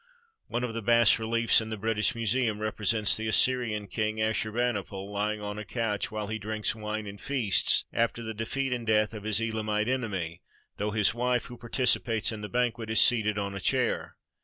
One 0.47 0.63
of 0.63 0.73
the 0.73 0.81
bas 0.81 1.19
reliefs 1.19 1.61
in 1.61 1.69
the 1.69 1.77
British 1.77 2.15
Museum 2.15 2.57
represents 2.59 3.15
the 3.15 3.27
Assyrian 3.27 3.85
King 3.87 4.19
Assur 4.19 4.51
bani 4.51 4.81
pal 4.81 5.11
lying 5.11 5.41
on 5.43 5.59
a 5.59 5.63
couch 5.63 6.09
while 6.09 6.25
he 6.25 6.39
drinks 6.39 6.73
wine 6.73 7.05
and 7.05 7.21
feasts 7.21 7.85
after 7.93 8.23
the 8.23 8.33
defeat 8.33 8.73
and 8.73 8.87
death 8.87 9.13
of 9.13 9.25
his 9.25 9.39
Elamite 9.39 9.87
enemy, 9.87 10.41
though 10.77 10.89
his 10.89 11.13
wife, 11.13 11.45
who 11.45 11.55
participates 11.55 12.31
in 12.31 12.41
the 12.41 12.49
banquet, 12.49 12.89
is 12.89 12.99
seated 12.99 13.37
on 13.37 13.53
a 13.53 13.59
chair. 13.61 14.17